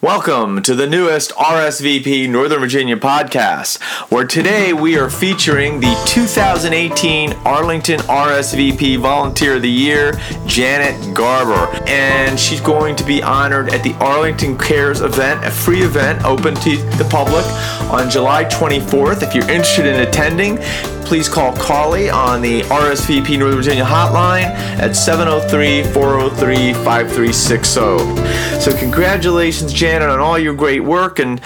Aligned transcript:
Welcome 0.00 0.62
to 0.62 0.76
the 0.76 0.86
newest 0.86 1.32
RSVP 1.32 2.30
Northern 2.30 2.60
Virginia 2.60 2.96
podcast, 2.96 3.82
where 4.12 4.24
today 4.24 4.72
we 4.72 4.96
are 4.96 5.10
featuring 5.10 5.80
the 5.80 5.92
2018 6.06 7.32
Arlington 7.44 7.98
RSVP 8.02 8.96
Volunteer 9.00 9.56
of 9.56 9.62
the 9.62 9.68
Year, 9.68 10.12
Janet 10.46 11.16
Garber. 11.16 11.68
And 11.88 12.38
she's 12.38 12.60
going 12.60 12.94
to 12.94 13.02
be 13.02 13.24
honored 13.24 13.74
at 13.74 13.82
the 13.82 13.92
Arlington 13.94 14.56
Cares 14.56 15.00
event, 15.00 15.44
a 15.44 15.50
free 15.50 15.82
event 15.82 16.24
open 16.24 16.54
to 16.54 16.76
the 16.96 17.08
public 17.10 17.44
on 17.92 18.08
July 18.08 18.44
24th. 18.44 19.24
If 19.24 19.34
you're 19.34 19.50
interested 19.50 19.84
in 19.84 20.06
attending, 20.06 20.58
please 21.08 21.26
call 21.26 21.56
Carly 21.56 22.10
on 22.10 22.42
the 22.42 22.60
RSVP 22.64 23.38
Northern 23.38 23.56
Virginia 23.56 23.82
hotline 23.82 24.44
at 24.78 24.94
703 24.94 25.90
403 25.94 26.74
5360. 26.74 28.60
So, 28.60 28.78
congratulations, 28.78 29.72
Janet, 29.72 30.10
on 30.10 30.18
all 30.18 30.38
your 30.38 30.52
great 30.52 30.80
work 30.80 31.18
and 31.18 31.40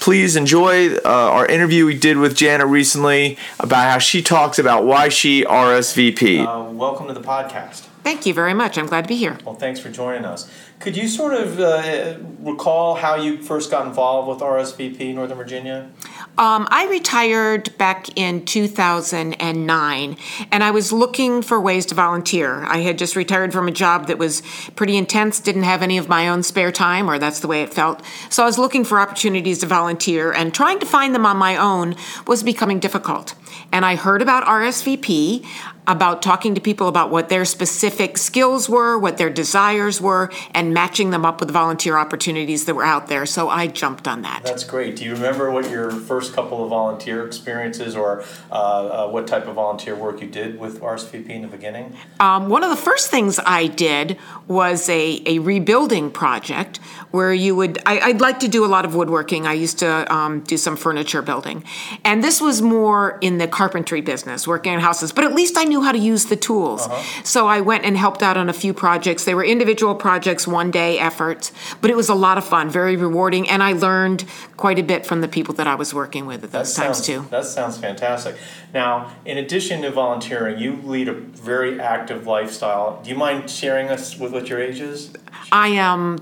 please 0.00 0.34
enjoy 0.34 0.96
uh, 0.96 1.00
our 1.04 1.46
interview 1.46 1.86
we 1.86 1.96
did 1.96 2.16
with 2.16 2.34
Janet 2.34 2.66
recently 2.66 3.38
about 3.60 3.88
how 3.88 3.98
she 3.98 4.20
talks 4.20 4.58
about 4.58 4.84
why 4.84 5.08
she 5.08 5.44
RSVP. 5.44 6.44
Uh, 6.44 6.72
welcome 6.72 7.06
to 7.06 7.14
the 7.14 7.22
podcast. 7.22 7.86
Thank 8.02 8.26
you 8.26 8.34
very 8.34 8.52
much. 8.52 8.76
I'm 8.76 8.86
glad 8.86 9.02
to 9.04 9.08
be 9.08 9.16
here. 9.16 9.38
Well, 9.46 9.54
thanks 9.54 9.80
for 9.80 9.90
joining 9.90 10.24
us. 10.24 10.50
Could 10.78 10.94
you 10.94 11.08
sort 11.08 11.32
of 11.32 11.58
uh, 11.58 12.18
recall 12.40 12.96
how 12.96 13.14
you 13.14 13.38
first 13.40 13.70
got 13.70 13.86
involved 13.86 14.28
with 14.28 14.40
RSVP 14.40 15.14
Northern 15.14 15.38
Virginia? 15.38 15.88
Um, 16.36 16.66
I 16.70 16.88
retired 16.90 17.76
back 17.78 18.18
in 18.18 18.44
2009, 18.44 20.16
and 20.50 20.64
I 20.64 20.70
was 20.72 20.92
looking 20.92 21.42
for 21.42 21.60
ways 21.60 21.86
to 21.86 21.94
volunteer. 21.94 22.64
I 22.64 22.78
had 22.78 22.98
just 22.98 23.14
retired 23.14 23.52
from 23.52 23.68
a 23.68 23.70
job 23.70 24.08
that 24.08 24.18
was 24.18 24.42
pretty 24.74 24.96
intense, 24.96 25.38
didn't 25.38 25.62
have 25.62 25.82
any 25.82 25.96
of 25.96 26.08
my 26.08 26.28
own 26.28 26.42
spare 26.42 26.72
time, 26.72 27.08
or 27.08 27.18
that's 27.18 27.40
the 27.40 27.46
way 27.46 27.62
it 27.62 27.72
felt. 27.72 28.02
So 28.30 28.42
I 28.42 28.46
was 28.46 28.58
looking 28.58 28.84
for 28.84 28.98
opportunities 28.98 29.60
to 29.60 29.66
volunteer, 29.66 30.32
and 30.32 30.52
trying 30.52 30.80
to 30.80 30.86
find 30.86 31.14
them 31.14 31.26
on 31.26 31.36
my 31.36 31.56
own 31.56 31.94
was 32.26 32.42
becoming 32.42 32.80
difficult. 32.80 33.34
And 33.72 33.84
I 33.84 33.96
heard 33.96 34.22
about 34.22 34.44
RSVP 34.44 35.44
about 35.86 36.22
talking 36.22 36.54
to 36.54 36.60
people 36.60 36.88
about 36.88 37.10
what 37.10 37.28
their 37.28 37.44
specific 37.44 38.16
skills 38.16 38.68
were, 38.68 38.98
what 38.98 39.18
their 39.18 39.28
desires 39.28 40.00
were, 40.00 40.30
and 40.52 40.72
matching 40.72 41.10
them 41.10 41.26
up 41.26 41.40
with 41.40 41.50
volunteer 41.50 41.98
opportunities 41.98 42.64
that 42.64 42.74
were 42.74 42.84
out 42.84 43.08
there. 43.08 43.26
So 43.26 43.48
I 43.48 43.66
jumped 43.66 44.08
on 44.08 44.22
that. 44.22 44.42
That's 44.44 44.64
great. 44.64 44.96
Do 44.96 45.04
you 45.04 45.12
remember 45.12 45.50
what 45.50 45.68
your 45.70 45.90
first 45.90 46.13
couple 46.20 46.62
of 46.62 46.70
volunteer 46.70 47.26
experiences 47.26 47.96
or 47.96 48.24
uh, 48.50 48.54
uh, 48.54 49.08
what 49.08 49.26
type 49.26 49.46
of 49.46 49.54
volunteer 49.54 49.94
work 49.94 50.20
you 50.20 50.28
did 50.28 50.58
with 50.58 50.80
RSVP 50.80 51.30
in 51.30 51.42
the 51.42 51.48
beginning? 51.48 51.96
Um, 52.20 52.48
one 52.48 52.62
of 52.62 52.70
the 52.70 52.76
first 52.76 53.10
things 53.10 53.40
I 53.44 53.66
did 53.66 54.18
was 54.48 54.88
a, 54.88 55.22
a 55.26 55.38
rebuilding 55.38 56.10
project 56.10 56.78
where 57.10 57.32
you 57.32 57.54
would, 57.54 57.78
I, 57.86 58.08
would 58.08 58.20
like 58.20 58.40
to 58.40 58.48
do 58.48 58.64
a 58.64 58.66
lot 58.66 58.84
of 58.84 58.94
woodworking. 58.94 59.46
I 59.46 59.52
used 59.52 59.78
to 59.78 60.12
um, 60.12 60.40
do 60.40 60.56
some 60.56 60.76
furniture 60.76 61.22
building. 61.22 61.64
And 62.04 62.24
this 62.24 62.40
was 62.40 62.60
more 62.60 63.18
in 63.20 63.38
the 63.38 63.46
carpentry 63.46 64.00
business, 64.00 64.48
working 64.48 64.72
in 64.72 64.80
houses, 64.80 65.12
but 65.12 65.24
at 65.24 65.32
least 65.32 65.56
I 65.56 65.64
knew 65.64 65.82
how 65.82 65.92
to 65.92 65.98
use 65.98 66.26
the 66.26 66.36
tools. 66.36 66.86
Uh-huh. 66.86 67.22
So 67.22 67.46
I 67.46 67.60
went 67.60 67.84
and 67.84 67.96
helped 67.96 68.22
out 68.22 68.36
on 68.36 68.48
a 68.48 68.52
few 68.52 68.74
projects. 68.74 69.24
They 69.24 69.34
were 69.34 69.44
individual 69.44 69.94
projects, 69.94 70.46
one 70.46 70.72
day 70.72 70.98
efforts, 70.98 71.52
but 71.80 71.90
it 71.90 71.96
was 71.96 72.08
a 72.08 72.14
lot 72.14 72.36
of 72.36 72.44
fun, 72.44 72.68
very 72.68 72.96
rewarding, 72.96 73.48
and 73.48 73.62
I 73.62 73.72
learned 73.72 74.24
quite 74.56 74.78
a 74.78 74.82
bit 74.82 75.06
from 75.06 75.20
the 75.20 75.28
people 75.28 75.54
that 75.54 75.66
I 75.66 75.74
was 75.76 75.93
working 75.94 76.26
with 76.26 76.44
at 76.44 76.52
those 76.52 76.74
that 76.74 76.82
times 76.82 76.96
sounds, 76.98 77.06
too. 77.06 77.26
That 77.30 77.44
sounds 77.44 77.78
fantastic. 77.78 78.36
Now, 78.72 79.12
in 79.24 79.38
addition 79.38 79.82
to 79.82 79.90
volunteering, 79.90 80.58
you 80.58 80.80
lead 80.82 81.08
a 81.08 81.14
very 81.14 81.80
active 81.80 82.26
lifestyle. 82.26 83.00
Do 83.02 83.10
you 83.10 83.16
mind 83.16 83.48
sharing 83.48 83.88
us 83.88 84.18
with 84.18 84.32
what 84.32 84.48
your 84.48 84.60
age 84.60 84.80
is? 84.80 85.12
I 85.52 85.68
am 85.68 86.18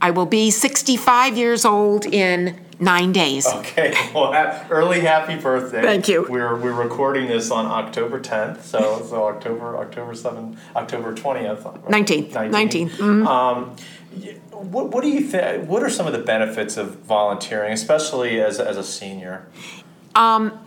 I 0.00 0.10
will 0.10 0.26
be 0.26 0.50
65 0.50 1.36
years 1.36 1.64
old 1.64 2.06
in 2.06 2.58
nine 2.78 3.12
days. 3.12 3.46
Okay. 3.46 3.94
Well, 4.14 4.32
early 4.70 5.00
happy 5.00 5.36
birthday. 5.36 5.82
Thank 5.82 6.08
you. 6.08 6.26
We're, 6.28 6.56
we're 6.56 6.72
recording 6.72 7.26
this 7.26 7.50
on 7.50 7.66
October 7.66 8.18
10th, 8.18 8.62
so 8.62 9.04
so 9.08 9.24
October 9.26 9.76
October 9.76 10.12
7th, 10.12 10.56
October 10.74 11.14
20th. 11.14 11.62
19th. 11.84 12.32
19th. 12.32 12.90
Mm-hmm. 12.90 13.26
Um, 13.26 13.76
what, 14.64 14.90
what 14.90 15.02
do 15.02 15.08
you 15.08 15.20
think? 15.20 15.68
What 15.68 15.82
are 15.82 15.90
some 15.90 16.06
of 16.06 16.12
the 16.12 16.20
benefits 16.20 16.76
of 16.76 16.96
volunteering, 16.96 17.72
especially 17.72 18.40
as, 18.40 18.58
as 18.58 18.76
a 18.76 18.84
senior? 18.84 19.46
Um, 20.14 20.58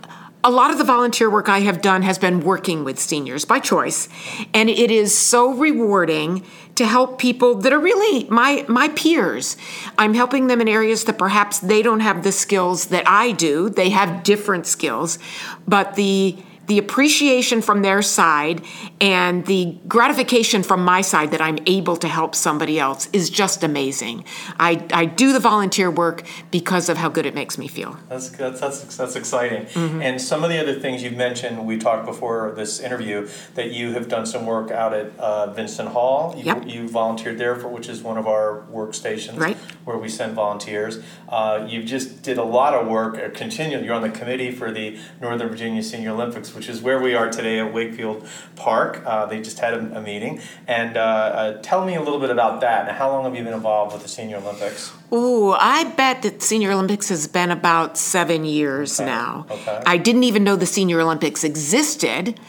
a 0.44 0.50
lot 0.50 0.72
of 0.72 0.78
the 0.78 0.84
volunteer 0.86 1.30
work 1.30 1.50
I 1.50 1.60
have 1.60 1.82
done 1.82 2.02
has 2.04 2.18
been 2.18 2.40
working 2.40 2.86
with 2.86 2.98
seniors 2.98 3.44
by 3.44 3.60
choice, 3.60 4.08
and 4.54 4.70
it 4.70 4.90
is 4.90 5.18
so 5.18 5.54
rewarding 5.54 6.46
to 6.76 6.86
help 6.86 7.20
people 7.20 7.56
that 7.56 7.74
are 7.74 7.80
really 7.80 8.24
my 8.30 8.64
my 8.70 8.88
peers. 8.90 9.58
I'm 9.98 10.14
helping 10.14 10.48
them 10.48 10.62
in 10.62 10.70
areas 10.70 11.04
that 11.06 11.18
perhaps 11.18 11.60
they 11.60 11.82
don't 11.82 12.00
have 12.00 12.24
the 12.24 12.32
skills 12.32 12.86
that 12.88 13.04
I 13.06 13.34
do. 13.34 13.70
They 13.70 13.90
have 13.90 14.24
different 14.24 14.66
skills, 14.66 15.20
but 15.68 15.96
the 15.96 16.38
the 16.70 16.78
appreciation 16.78 17.64
from 17.64 17.82
their 17.82 18.02
side 18.04 18.64
and 19.02 19.44
the 19.48 19.76
gratification 19.88 20.62
from 20.62 20.86
my 20.86 21.02
side 21.02 21.32
that 21.32 21.42
I'm 21.42 21.58
able 21.66 21.98
to 21.98 22.08
help 22.08 22.36
somebody 22.36 22.80
else 22.80 23.10
is 23.12 23.32
just 23.32 23.64
amazing. 23.64 24.24
I, 24.60 24.86
I 24.94 25.06
do 25.06 25.34
the 25.34 25.40
volunteer 25.40 25.90
work 25.90 26.24
because 26.52 26.88
of 26.88 26.98
how 26.98 27.10
good 27.10 27.26
it 27.26 27.34
makes 27.34 27.58
me 27.58 27.68
feel. 27.68 27.98
That's 28.08 28.30
that's 28.30 28.60
that's, 28.60 28.96
that's 28.96 29.16
exciting. 29.16 29.66
Mm-hmm. 29.66 30.02
And 30.04 30.22
some 30.22 30.44
of 30.44 30.52
the 30.52 30.60
other 30.60 30.80
things 30.80 31.02
you've 31.02 31.18
mentioned, 31.18 31.66
we 31.66 31.80
talked 31.80 32.06
before 32.06 32.54
this 32.56 32.80
interview 32.80 33.28
that 33.56 33.72
you 33.72 33.94
have 33.94 34.08
done 34.08 34.28
some 34.28 34.46
work 34.46 34.70
out 34.70 34.94
at 34.94 35.18
uh, 35.18 35.52
Vinson 35.52 35.88
Hall. 35.88 36.36
You, 36.38 36.44
yep. 36.44 36.68
you 36.68 36.88
volunteered 36.88 37.40
there 37.40 37.56
for 37.56 37.68
which 37.68 37.90
is 37.90 38.04
one 38.04 38.20
of 38.20 38.28
our 38.28 38.64
workstations 38.72 39.40
right. 39.40 39.58
Where 39.90 39.98
we 39.98 40.08
send 40.08 40.36
volunteers. 40.36 41.02
Uh, 41.28 41.66
you 41.68 41.82
just 41.82 42.22
did 42.22 42.38
a 42.38 42.44
lot 42.44 42.76
of 42.76 42.86
work. 42.88 43.18
Uh, 43.18 43.30
continued. 43.34 43.84
You're 43.84 43.96
on 43.96 44.04
the 44.04 44.12
committee 44.12 44.52
for 44.52 44.72
the 44.72 45.00
Northern 45.20 45.50
Virginia 45.50 45.82
Senior 45.82 46.12
Olympics 46.12 46.54
which 46.54 46.70
is 46.70 46.82
where 46.82 47.02
we 47.02 47.16
are 47.16 47.30
today 47.32 47.60
at 47.60 47.74
Wakefield 47.74 48.28
Park. 48.56 49.02
Uh, 49.06 49.26
they 49.26 49.42
just 49.42 49.58
had 49.60 49.74
a, 49.74 49.98
a 49.98 50.02
meeting. 50.02 50.42
And 50.68 50.96
uh, 50.96 51.00
uh, 51.00 51.62
tell 51.62 51.86
me 51.86 51.96
a 51.96 52.02
little 52.02 52.20
bit 52.20 52.30
about 52.30 52.62
that. 52.62 52.88
And 52.88 52.96
how 52.96 53.10
long 53.10 53.24
have 53.24 53.36
you 53.36 53.44
been 53.44 53.54
involved 53.54 53.94
with 53.94 54.04
the 54.04 54.10
Senior 54.10 54.38
Olympics? 54.38 54.94
Ooh, 55.12 55.54
I 55.54 55.86
bet 55.86 56.22
that 56.22 56.44
Senior 56.44 56.72
Olympics 56.72 57.10
has 57.10 57.28
been 57.28 57.50
about 57.50 57.98
seven 57.98 58.46
years 58.46 59.00
okay. 59.00 59.10
now. 59.10 59.48
Okay. 59.50 59.82
I 59.86 59.98
didn't 59.98 60.24
even 60.24 60.44
know 60.44 60.56
the 60.56 60.68
Senior 60.68 61.02
Olympics 61.02 61.44
existed 61.44 62.40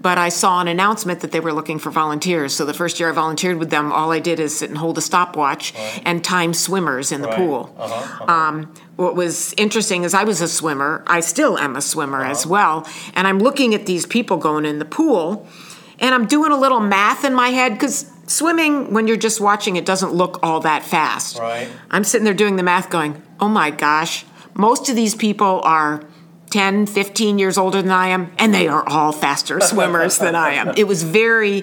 but 0.00 0.18
I 0.18 0.28
saw 0.28 0.60
an 0.60 0.68
announcement 0.68 1.20
that 1.20 1.32
they 1.32 1.40
were 1.40 1.52
looking 1.52 1.78
for 1.78 1.90
volunteers. 1.90 2.54
So 2.54 2.64
the 2.64 2.74
first 2.74 3.00
year 3.00 3.10
I 3.10 3.12
volunteered 3.12 3.58
with 3.58 3.70
them, 3.70 3.92
all 3.92 4.12
I 4.12 4.20
did 4.20 4.38
is 4.38 4.56
sit 4.56 4.68
and 4.68 4.78
hold 4.78 4.96
a 4.98 5.00
stopwatch 5.00 5.74
right. 5.74 6.02
and 6.04 6.22
time 6.22 6.54
swimmers 6.54 7.10
in 7.10 7.20
the 7.20 7.28
right. 7.28 7.36
pool. 7.36 7.74
Uh-huh. 7.76 7.94
Uh-huh. 7.94 8.32
Um, 8.32 8.74
what 8.96 9.14
was 9.16 9.54
interesting 9.56 10.04
is 10.04 10.14
I 10.14 10.24
was 10.24 10.40
a 10.40 10.48
swimmer. 10.48 11.02
I 11.06 11.20
still 11.20 11.58
am 11.58 11.76
a 11.76 11.80
swimmer 11.80 12.22
uh-huh. 12.22 12.30
as 12.30 12.46
well. 12.46 12.86
And 13.14 13.26
I'm 13.26 13.38
looking 13.38 13.74
at 13.74 13.86
these 13.86 14.06
people 14.06 14.36
going 14.36 14.64
in 14.64 14.78
the 14.78 14.84
pool, 14.84 15.46
and 15.98 16.14
I'm 16.14 16.26
doing 16.26 16.52
a 16.52 16.56
little 16.56 16.80
math 16.80 17.24
in 17.24 17.34
my 17.34 17.48
head 17.48 17.72
because 17.72 18.10
swimming, 18.26 18.92
when 18.92 19.08
you're 19.08 19.16
just 19.16 19.40
watching, 19.40 19.76
it 19.76 19.86
doesn't 19.86 20.12
look 20.12 20.38
all 20.42 20.60
that 20.60 20.84
fast. 20.84 21.38
Right. 21.38 21.68
I'm 21.90 22.04
sitting 22.04 22.24
there 22.24 22.34
doing 22.34 22.56
the 22.56 22.62
math 22.62 22.90
going, 22.90 23.20
oh 23.40 23.48
my 23.48 23.70
gosh, 23.70 24.24
most 24.54 24.88
of 24.88 24.96
these 24.96 25.14
people 25.14 25.60
are 25.64 26.04
10, 26.48 26.86
15 26.86 27.38
years 27.38 27.58
older 27.58 27.82
than 27.82 27.90
I 27.90 28.08
am, 28.08 28.32
and 28.38 28.52
they 28.52 28.68
are 28.68 28.86
all 28.88 29.12
faster 29.12 29.60
swimmers 29.62 30.18
than 30.18 30.34
I 30.34 30.54
am. 30.54 30.74
It 30.76 30.86
was 30.86 31.02
very, 31.02 31.58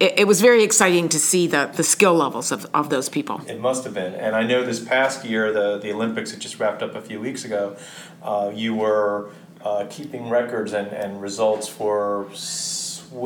it, 0.00 0.20
it, 0.20 0.26
was 0.26 0.40
very 0.40 0.62
exciting 0.62 1.08
to 1.10 1.18
see 1.18 1.46
the, 1.46 1.70
the 1.74 1.84
skill 1.84 2.14
levels 2.14 2.52
of, 2.52 2.66
of 2.74 2.90
those 2.90 3.08
people. 3.08 3.40
It 3.46 3.60
must 3.60 3.84
have 3.84 3.94
been. 3.94 4.14
And 4.14 4.34
I 4.34 4.42
know 4.44 4.64
this 4.64 4.80
past 4.80 5.24
year, 5.24 5.52
the, 5.52 5.78
the 5.78 5.92
Olympics 5.92 6.30
had 6.30 6.40
just 6.40 6.58
wrapped 6.58 6.82
up 6.82 6.94
a 6.94 7.00
few 7.00 7.20
weeks 7.20 7.44
ago, 7.44 7.76
uh, 8.22 8.50
you 8.54 8.74
were 8.74 9.30
uh, 9.64 9.86
keeping 9.90 10.28
records 10.28 10.72
and, 10.72 10.88
and 10.88 11.20
results 11.20 11.68
for 11.68 12.28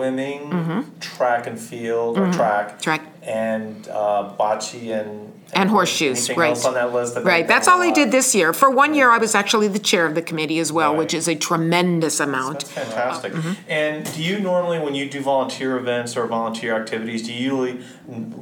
swimming, 0.02 0.50
mm-hmm. 0.50 0.98
track 0.98 1.46
and 1.46 1.58
field, 1.58 2.16
mm-hmm. 2.16 2.30
or 2.30 2.32
track, 2.32 2.80
track, 2.80 3.02
and 3.22 3.88
uh, 3.88 4.34
bocce 4.38 4.90
and 4.90 5.32
and 5.54 5.68
horseshoes, 5.68 6.30
right? 6.30 6.50
Else 6.50 6.64
on 6.64 6.74
that 6.74 6.92
list? 6.92 7.16
right. 7.18 7.46
That's 7.46 7.68
all 7.68 7.82
I 7.82 7.90
did 7.90 8.10
this 8.10 8.34
year. 8.34 8.52
For 8.52 8.70
one 8.70 8.94
year, 8.94 9.10
I 9.10 9.18
was 9.18 9.34
actually 9.34 9.68
the 9.68 9.78
chair 9.78 10.06
of 10.06 10.14
the 10.14 10.22
committee 10.22 10.58
as 10.58 10.72
well, 10.72 10.92
right. 10.92 10.98
which 10.98 11.12
is 11.12 11.28
a 11.28 11.34
tremendous 11.34 12.20
amount. 12.20 12.60
That's 12.60 12.72
fantastic. 12.72 13.34
Uh, 13.34 13.36
mm-hmm. 13.36 13.70
And 13.70 14.14
do 14.14 14.22
you 14.22 14.40
normally, 14.40 14.78
when 14.78 14.94
you 14.94 15.10
do 15.10 15.20
volunteer 15.20 15.76
events 15.76 16.16
or 16.16 16.26
volunteer 16.26 16.74
activities, 16.74 17.26
do 17.26 17.34
you 17.34 17.82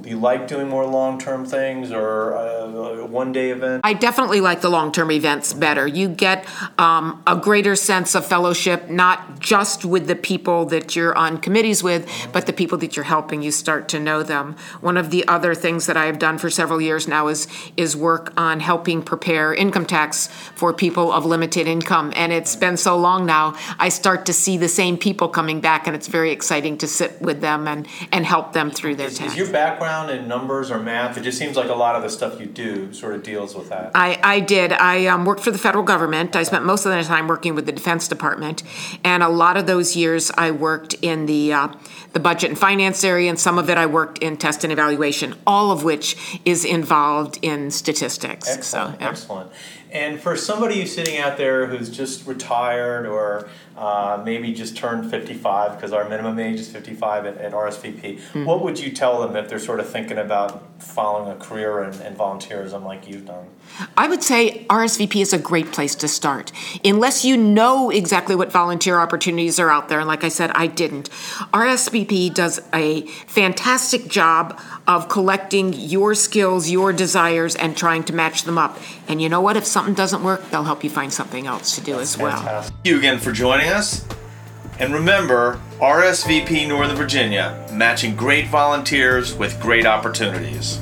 you 0.05 0.19
like 0.19 0.49
doing 0.49 0.69
more 0.69 0.87
long 0.87 1.19
term 1.19 1.45
things 1.45 1.91
or 1.91 2.33
a 2.33 3.05
one 3.07 3.33
day 3.33 3.51
events? 3.51 3.81
I 3.83 3.93
definitely 3.93 4.41
like 4.41 4.61
the 4.61 4.71
long 4.71 4.93
term 4.93 5.11
events 5.11 5.53
better. 5.53 5.87
You 5.87 6.09
get 6.09 6.47
um, 6.79 7.23
a 7.27 7.37
greater 7.37 7.75
sense 7.75 8.15
of 8.15 8.25
fellowship, 8.25 8.89
not 8.89 9.41
just 9.41 9.85
with 9.85 10.07
the 10.07 10.17
people 10.17 10.65
that 10.67 10.95
you're 10.95 11.17
on 11.17 11.39
committees 11.51 11.83
with, 11.83 12.09
but 12.33 12.47
the 12.47 12.53
people 12.53 12.79
that 12.79 12.95
you're 12.95 13.11
helping. 13.17 13.43
You 13.43 13.51
start 13.51 13.89
to 13.89 13.99
know 13.99 14.23
them. 14.23 14.55
One 14.81 14.97
of 14.97 15.11
the 15.11 15.27
other 15.27 15.55
things 15.57 15.87
that 15.87 15.97
I 15.97 16.07
have 16.07 16.21
done 16.21 16.39
for 16.39 16.51
several 16.51 16.81
years 16.81 16.91
years 16.91 17.09
now 17.09 17.29
is 17.29 17.47
is 17.77 17.97
work 17.97 18.33
on 18.37 18.61
helping 18.61 19.03
prepare 19.03 19.55
income 19.55 19.87
tax 19.87 20.29
for 20.55 20.73
people 20.73 21.13
of 21.13 21.25
limited 21.25 21.67
income. 21.67 22.13
And 22.17 22.33
it's 22.33 22.57
been 22.57 22.77
so 22.77 22.97
long 22.97 23.27
now, 23.27 23.55
I 23.79 23.89
start 23.89 24.27
to 24.27 24.33
see 24.33 24.57
the 24.59 24.69
same 24.69 24.97
people 24.99 25.29
coming 25.29 25.61
back, 25.61 25.87
and 25.87 25.95
it's 25.97 26.09
very 26.09 26.31
exciting 26.33 26.79
to 26.79 26.87
sit 26.87 27.21
with 27.21 27.41
them 27.41 27.69
and, 27.69 27.87
and 28.13 28.27
help 28.27 28.53
them 28.53 28.71
through 28.71 28.97
their 28.97 29.09
Is, 29.09 29.19
tax. 29.19 29.33
is 29.33 29.39
your 29.39 29.53
background 29.53 30.11
in 30.11 30.29
numbers 30.29 30.71
or 30.71 30.79
math? 30.81 31.17
It 31.17 31.23
just 31.23 31.39
seems 31.39 31.57
like 31.57 31.71
a 31.71 31.75
lot 31.75 31.95
of 31.97 32.03
the 32.03 32.11
stuff 32.11 32.41
you 32.41 32.47
do 32.47 32.93
sort 32.93 33.15
of 33.15 33.23
deals 33.23 33.55
with 33.55 33.69
that. 33.69 33.93
I, 33.95 34.19
I 34.23 34.41
did. 34.41 34.73
I 34.73 35.07
um, 35.07 35.25
worked 35.25 35.43
for 35.43 35.53
the 35.53 35.63
federal 35.67 35.85
government. 35.85 36.37
I 36.37 36.43
spent 36.43 36.65
most 36.65 36.85
of 36.87 36.93
the 36.93 37.03
time 37.05 37.29
working 37.29 37.55
with 37.55 37.67
the 37.67 37.77
Defense 37.81 38.09
Department, 38.09 38.63
and 39.05 39.23
a 39.23 39.29
lot 39.29 39.57
of 39.57 39.67
those 39.67 39.97
years 39.97 40.31
I 40.37 40.51
worked 40.51 40.95
in 41.11 41.27
the 41.27 41.40
uh, 41.53 41.69
the 42.13 42.21
budget 42.21 42.51
and 42.51 42.59
finance 42.59 43.05
area, 43.05 43.29
and 43.31 43.39
some 43.39 43.59
of 43.59 43.71
it 43.71 43.79
I 43.79 43.87
worked 43.87 44.19
in 44.19 44.37
test 44.37 44.65
and 44.65 44.73
evaluation. 44.73 45.35
All 45.47 45.71
of 45.71 45.85
which 45.85 46.41
is 46.45 46.65
involved 46.65 47.39
in 47.43 47.71
statistics. 47.71 48.49
Excellent, 48.49 48.95
so, 48.95 48.99
yeah. 49.01 49.11
excellent. 49.11 49.51
And 49.93 50.21
for 50.21 50.37
somebody 50.37 50.81
who's 50.81 50.95
sitting 50.95 51.19
out 51.19 51.37
there 51.37 51.67
who's 51.67 51.91
just 51.91 52.25
retired 52.27 53.07
or 53.07 53.49
uh, 53.77 54.23
maybe 54.25 54.53
just 54.53 54.77
turned 54.77 55.11
55, 55.11 55.75
because 55.77 55.93
our 55.93 56.09
minimum 56.09 56.39
age 56.39 56.61
is 56.61 56.69
55 56.71 57.27
at, 57.27 57.39
at 57.39 57.53
RSVP, 57.53 58.21
Hmm. 58.33 58.45
what 58.45 58.63
would 58.63 58.79
you 58.79 58.93
tell 58.93 59.21
them 59.21 59.35
if 59.35 59.49
they're 59.49 59.59
sort 59.59 59.81
of 59.81 59.89
thinking 59.89 60.19
about 60.19 60.63
following 60.81 61.31
a 61.31 61.35
career 61.37 61.83
in, 61.83 61.93
in 62.03 62.15
volunteerism 62.15 62.85
like 62.85 63.09
you've 63.09 63.27
done? 63.27 63.47
I 63.97 64.07
would 64.09 64.23
say 64.23 64.65
RSVP 64.69 65.23
is 65.23 65.33
a 65.33 65.39
great 65.39 65.73
place 65.73 65.95
to 65.97 66.09
start. 66.09 66.53
Unless 66.85 67.25
you 67.25 67.37
know 67.37 67.91
exactly 67.91 68.37
what 68.37 68.53
volunteer 68.53 68.99
opportunities 68.99 69.59
are 69.59 69.71
out 69.71 69.89
there, 69.89 69.99
and 69.99 70.09
like 70.09 70.25
I 70.25 70.29
said, 70.29 70.51
I 70.55 70.67
didn't. 70.69 71.09
RSVP 71.53 72.35
does 72.35 72.61
a 72.73 73.03
fantastic 73.27 74.09
job 74.09 74.61
of 74.87 75.09
collecting 75.09 75.73
your 75.73 76.15
skills, 76.15 76.71
your 76.71 76.93
desires, 76.93 77.55
and 77.57 77.77
trying 77.77 78.05
to 78.05 78.13
match 78.13 78.45
them 78.45 78.59
up. 78.59 78.79
And 79.09 79.21
you 79.23 79.29
know 79.29 79.41
what? 79.41 79.57
If 79.57 79.65
something 79.65 79.95
doesn't 79.95 80.23
work, 80.23 80.51
they'll 80.51 80.65
help 80.65 80.85
you 80.85 80.91
find 80.91 81.13
something 81.13 81.47
else 81.47 81.75
to 81.77 81.81
do 81.81 81.99
as 82.01 82.19
well. 82.19 82.37
Fantastic. 82.37 82.75
Thank 82.75 82.87
you 82.87 82.99
again 82.99 83.19
for 83.19 83.33
joining 83.33 83.69
us. 83.69 84.07
And 84.79 84.95
remember, 84.95 85.61
RSVP 85.79 86.67
Northern 86.67 86.97
Virginia, 86.97 87.67
matching 87.73 88.17
great 88.17 88.49
volunteers 88.49 89.35
with 89.35 89.61
great 89.61 89.85
opportunities. 89.85 90.81